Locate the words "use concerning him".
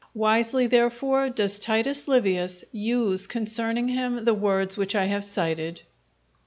2.71-4.25